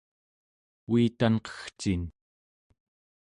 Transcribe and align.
uitanqegcin 0.91 2.03